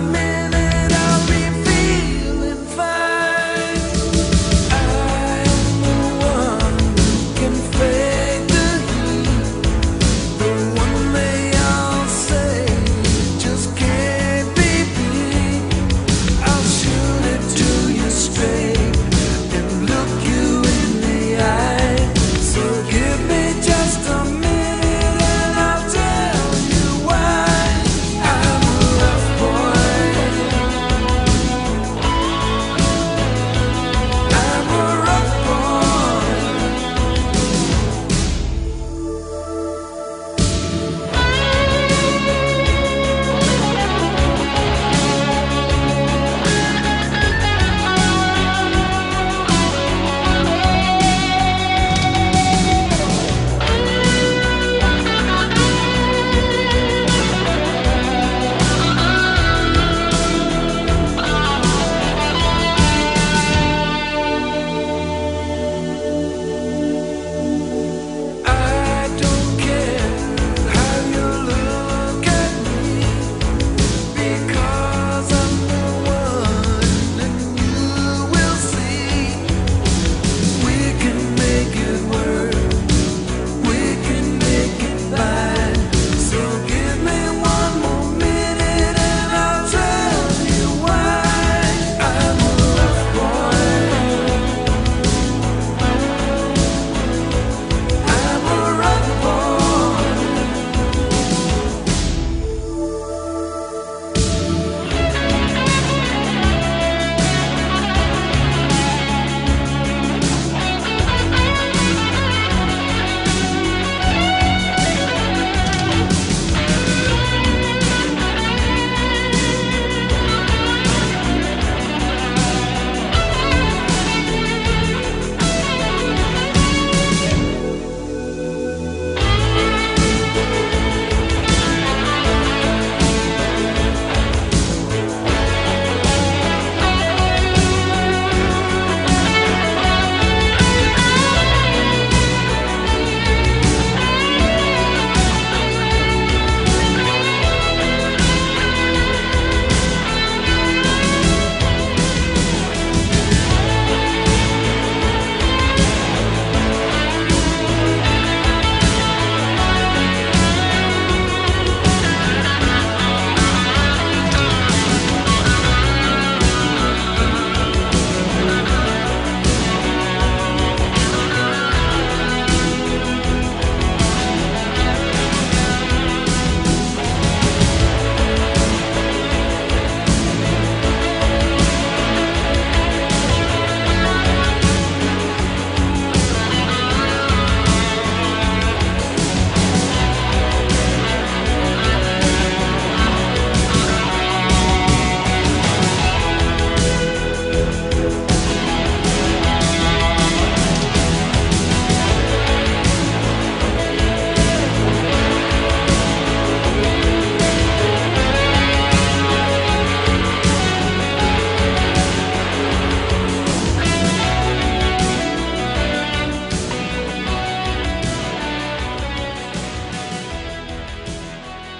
man. 0.00 0.49